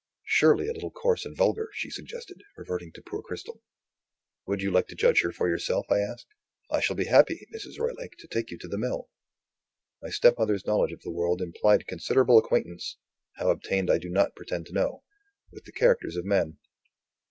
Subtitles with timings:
[0.25, 3.61] "Surely a little coarse and vulgar?" she suggested, reverting to poor Cristel.
[4.47, 6.25] "Would you like to judge for yourself?" I asked.
[6.71, 7.77] "I shall be happy, Mrs.
[7.77, 9.09] Roylake, to take you to the mill."
[10.01, 12.97] My stepmother's knowledge of the world implied considerable acquaintance
[13.35, 15.03] how obtained I do not pretend to know
[15.51, 16.57] with the characters of men.